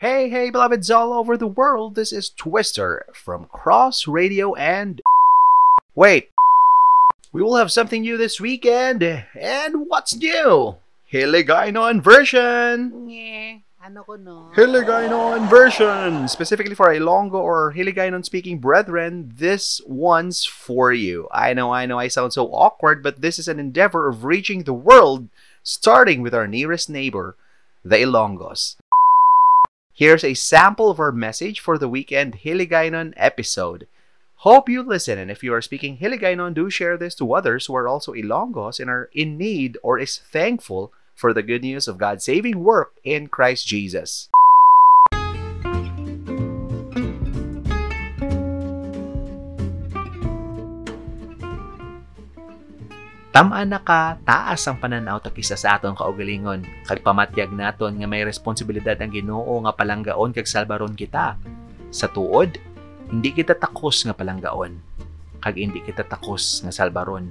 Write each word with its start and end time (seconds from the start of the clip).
Hey, 0.00 0.30
hey, 0.30 0.48
beloveds 0.48 0.90
all 0.90 1.12
over 1.12 1.36
the 1.36 1.46
world. 1.46 1.94
This 1.94 2.10
is 2.10 2.30
Twister 2.30 3.04
from 3.12 3.44
Cross 3.52 4.08
Radio 4.08 4.54
and. 4.54 5.02
Wait! 5.94 6.30
We 7.32 7.42
will 7.42 7.56
have 7.56 7.70
something 7.70 8.00
new 8.00 8.16
this 8.16 8.40
weekend. 8.40 9.02
And 9.02 9.88
what's 9.88 10.16
new? 10.16 10.76
Hiligaynon 11.12 12.00
version! 12.00 13.52
Ano 13.84 14.02
ko 14.04 14.16
no? 14.16 14.48
Hiligaynon 14.56 15.50
version! 15.50 16.28
Specifically 16.28 16.74
for 16.74 16.88
Ilonggo 16.88 17.34
or 17.34 17.74
Hiligaynon 17.76 18.24
speaking 18.24 18.58
brethren, 18.58 19.34
this 19.36 19.82
one's 19.84 20.46
for 20.46 20.94
you. 20.94 21.28
I 21.30 21.52
know, 21.52 21.74
I 21.74 21.84
know, 21.84 21.98
I 21.98 22.08
sound 22.08 22.32
so 22.32 22.46
awkward, 22.54 23.02
but 23.02 23.20
this 23.20 23.38
is 23.38 23.48
an 23.48 23.60
endeavor 23.60 24.08
of 24.08 24.24
reaching 24.24 24.62
the 24.62 24.72
world, 24.72 25.28
starting 25.62 26.22
with 26.22 26.32
our 26.32 26.48
nearest 26.48 26.88
neighbor, 26.88 27.36
the 27.84 27.96
Ilonggos. 27.96 28.76
Here's 29.92 30.24
a 30.24 30.34
sample 30.34 30.88
of 30.88 31.00
our 31.00 31.12
message 31.12 31.60
for 31.60 31.76
the 31.76 31.88
weekend 31.88 32.38
Hiligaynon 32.40 33.12
episode. 33.16 33.86
Hope 34.36 34.68
you 34.68 34.82
listen, 34.82 35.18
and 35.18 35.30
if 35.30 35.42
you 35.44 35.52
are 35.52 35.60
speaking 35.60 35.98
Hiligaynon, 35.98 36.54
do 36.54 36.70
share 36.70 36.96
this 36.96 37.14
to 37.16 37.34
others 37.34 37.66
who 37.66 37.74
are 37.76 37.86
also 37.86 38.14
Ilonggos 38.14 38.80
and 38.80 38.88
are 38.88 39.10
in 39.12 39.36
need 39.36 39.76
or 39.82 39.98
is 39.98 40.16
thankful 40.16 40.94
for 41.14 41.34
the 41.34 41.42
good 41.42 41.62
news 41.62 41.86
of 41.86 41.98
God's 41.98 42.24
saving 42.24 42.64
work 42.64 42.94
in 43.04 43.26
Christ 43.26 43.66
Jesus. 43.66 44.29
Tamaan 53.30 53.70
na 53.70 53.78
ka, 53.78 54.18
taas 54.26 54.66
ang 54.66 54.82
pananaw 54.82 55.22
ta 55.22 55.30
kisa 55.30 55.54
sa 55.54 55.78
aton 55.78 55.94
kaugalingon. 55.94 56.66
Kag 56.82 56.98
pamatyag 57.06 57.54
naton 57.54 57.94
nga 58.02 58.10
may 58.10 58.26
responsibilidad 58.26 58.98
ang 58.98 59.14
Ginoo 59.14 59.54
nga 59.62 59.70
palanggaon 59.70 60.34
kag 60.34 60.50
salbaron 60.50 60.98
kita. 60.98 61.38
Sa 61.94 62.10
tuod, 62.10 62.58
hindi 63.06 63.30
kita 63.30 63.54
takos 63.54 64.02
nga 64.02 64.18
palanggaon. 64.18 64.74
Kag 65.46 65.54
hindi 65.62 65.78
kita 65.78 66.10
takos 66.10 66.66
nga 66.66 66.74
salbaron. 66.74 67.30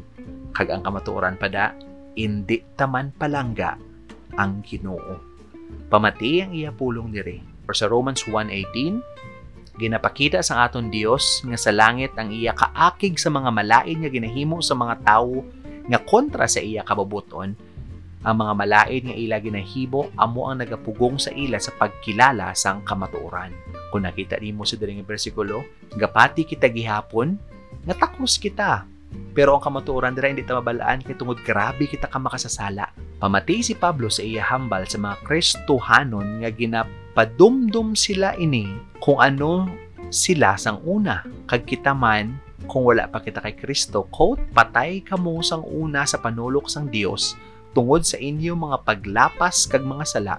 Kag 0.56 0.72
ang 0.72 0.88
kamatuoran 0.88 1.36
pada, 1.36 1.76
hindi 2.16 2.64
taman 2.80 3.12
palangga 3.12 3.76
ang 4.40 4.64
Ginoo. 4.64 5.20
Pamati 5.92 6.40
ang 6.40 6.56
iya 6.56 6.72
pulong 6.72 7.12
diri. 7.12 7.44
Or 7.68 7.76
sa 7.76 7.92
Romans 7.92 8.24
1:18, 8.24 9.04
ginapakita 9.76 10.40
sa 10.40 10.64
aton 10.64 10.88
Dios 10.88 11.44
nga 11.44 11.60
sa 11.60 11.76
langit 11.76 12.16
ang 12.16 12.32
iya 12.32 12.56
kaakig 12.56 13.20
sa 13.20 13.28
mga 13.28 13.52
malain 13.52 14.00
nga 14.00 14.08
ginahimo 14.08 14.64
sa 14.64 14.80
mga 14.80 14.96
tawo 15.04 15.59
nga 15.90 16.00
kontra 16.06 16.46
sa 16.46 16.62
iya 16.62 16.86
kababuton 16.86 17.58
ang 18.20 18.36
mga 18.36 18.54
malain 18.54 19.04
nga 19.08 19.16
ila 19.16 19.36
ginahibo 19.40 20.12
amo 20.20 20.52
ang 20.52 20.60
nagapugong 20.60 21.16
sa 21.16 21.32
ila 21.32 21.56
sa 21.56 21.72
pagkilala 21.80 22.52
sang 22.52 22.84
kamatuoran. 22.84 23.56
Kung 23.90 24.04
nakita 24.04 24.36
nimo 24.44 24.68
sa 24.68 24.76
diri 24.76 25.00
nga 25.00 25.08
bersikulo 25.08 25.64
gapati 25.96 26.44
kita 26.44 26.68
gihapon 26.68 27.40
nga 27.88 27.96
kita. 28.20 28.84
Pero 29.34 29.56
ang 29.56 29.64
kamatuoran 29.64 30.14
dira 30.14 30.30
hindi 30.30 30.46
ta 30.46 30.60
mabalaan 30.60 31.02
kay 31.02 31.16
tungod 31.16 31.40
grabe 31.42 31.88
kita 31.88 32.12
ka 32.12 32.20
makasasala. 32.20 32.92
Pamati 33.18 33.64
si 33.64 33.74
Pablo 33.74 34.12
sa 34.12 34.22
iya 34.22 34.44
hambal 34.46 34.86
sa 34.86 35.00
mga 35.00 35.16
Kristohanon 35.26 36.44
nga 36.44 36.52
ginapadumdum 36.52 37.96
sila 37.98 38.36
ini 38.36 38.70
kung 39.00 39.18
ano 39.18 39.66
sila 40.12 40.60
sang 40.60 40.84
una. 40.84 41.24
Kag 41.48 41.66
kita 41.66 41.96
man 41.96 42.38
kung 42.68 42.84
wala 42.84 43.08
pa 43.08 43.24
kita 43.24 43.40
kay 43.40 43.56
Kristo, 43.56 44.10
quote, 44.12 44.42
patay 44.52 45.00
kamo 45.00 45.40
sang 45.46 45.64
una 45.64 46.04
sa 46.04 46.20
panulok 46.20 46.68
sang 46.68 46.92
Dios 46.92 47.40
tungod 47.72 48.02
sa 48.02 48.18
inyo 48.18 48.58
mga 48.58 48.82
paglapas 48.82 49.70
kag 49.70 49.86
mga 49.86 50.06
sala, 50.10 50.36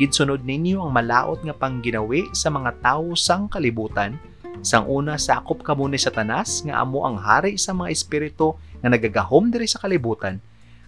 ginsunod 0.00 0.40
ninyo 0.42 0.80
ang 0.80 0.92
malaot 0.96 1.44
nga 1.44 1.52
pangginawi 1.52 2.32
sa 2.32 2.48
mga 2.48 2.80
tawo 2.80 3.12
sang 3.12 3.52
kalibutan, 3.52 4.16
sang 4.64 4.88
una 4.88 5.20
sakop 5.20 5.60
kamo 5.60 5.84
ni 5.86 6.00
Satanas 6.00 6.64
nga 6.64 6.80
amo 6.80 7.04
ang 7.04 7.20
hari 7.20 7.60
sa 7.60 7.76
mga 7.76 7.92
espiritu 7.92 8.56
nga 8.80 8.88
nagagahom 8.88 9.52
diri 9.52 9.68
sa 9.68 9.76
kalibutan, 9.76 10.40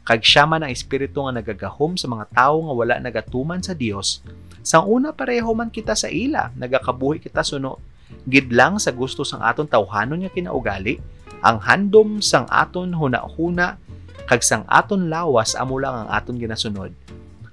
kag 0.02 0.24
siya 0.24 0.48
man 0.48 0.64
ang 0.64 0.72
espiritu 0.72 1.22
nga 1.28 1.36
nagagahom 1.36 1.94
sa 1.94 2.08
mga 2.08 2.24
tawo 2.32 2.66
nga 2.66 2.74
wala 2.74 2.94
nagatuman 2.98 3.60
sa 3.60 3.76
Dios. 3.76 4.24
Sang 4.64 4.88
una 4.88 5.12
pareho 5.12 5.52
man 5.52 5.68
kita 5.68 5.92
sa 5.92 6.08
ila, 6.08 6.50
nagakabuhi 6.56 7.20
kita 7.20 7.44
suno 7.44 7.91
gidlang 8.28 8.78
sa 8.78 8.94
gusto 8.94 9.26
sang 9.26 9.42
aton 9.42 9.66
tawhanon 9.66 10.22
nga 10.22 10.32
kinaugali, 10.32 11.02
ang 11.42 11.58
handom 11.58 12.22
sang 12.22 12.46
aton 12.50 12.94
huna-huna 12.94 13.76
kag 14.30 14.40
sang 14.46 14.62
aton 14.70 15.10
lawas 15.10 15.58
amo 15.58 15.76
lang 15.82 16.06
ang 16.06 16.08
aton 16.14 16.38
ginasunod. 16.38 16.94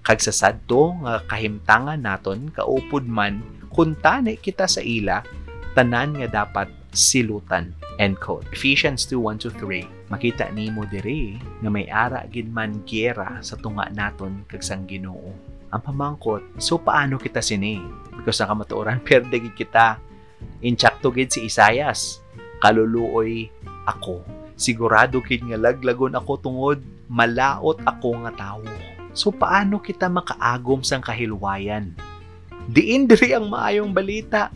Kag 0.06 0.22
sa 0.22 0.34
sadto 0.34 0.96
nga 1.02 1.22
kahimtangan 1.26 2.00
naton 2.00 2.54
kaupod 2.54 3.06
man 3.10 3.42
kun 3.74 3.98
tani 3.98 4.38
kita 4.38 4.70
sa 4.70 4.82
ila 4.82 5.26
tanan 5.74 6.18
nga 6.18 6.46
dapat 6.46 6.70
silutan. 6.94 7.74
End 8.00 8.16
quote. 8.16 8.48
Ephesians 8.56 9.04
2, 9.12 9.20
1-3 9.20 10.00
Makita 10.10 10.50
nimo 10.50 10.90
diri 10.90 11.38
nga 11.62 11.70
may 11.70 11.86
ara 11.86 12.26
gid 12.26 12.50
man 12.50 12.82
gyera 12.82 13.38
sa 13.46 13.54
tunga 13.60 13.86
naton 13.94 14.42
kag 14.50 14.66
sang 14.66 14.90
Ginoo. 14.90 15.36
Ang 15.70 15.82
pamangkot, 15.86 16.58
so 16.58 16.82
paano 16.82 17.22
kita 17.22 17.46
sini? 17.46 17.78
Because 18.18 18.42
ang 18.42 18.58
kamatuoran, 18.58 19.04
perde 19.06 19.38
gid 19.38 19.54
kita 19.54 20.02
Inchakto 20.60 21.12
gid 21.16 21.32
si 21.32 21.48
Isayas. 21.48 22.20
Kaluluoy 22.60 23.48
ako. 23.88 24.24
Sigurado 24.60 25.24
gid 25.24 25.48
nga 25.48 25.56
laglagon 25.56 26.20
ako 26.20 26.32
tungod 26.40 26.80
malaot 27.08 27.80
ako 27.88 28.28
nga 28.28 28.32
tawo. 28.36 28.68
So 29.16 29.32
paano 29.32 29.80
kita 29.80 30.12
makaagom 30.12 30.84
sang 30.84 31.02
kahilwayan? 31.02 31.96
Diin 32.70 33.10
diri 33.10 33.34
ang 33.34 33.50
maayong 33.50 33.96
balita. 33.96 34.54